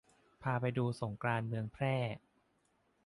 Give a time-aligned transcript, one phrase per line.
[0.43, 1.95] พาไปดูสงกรานต์เมืองแพร่